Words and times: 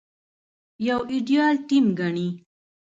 يو 0.87 0.99
ايديال 1.11 1.55
ټيم 1.67 1.85
ګڼي. 1.99 2.27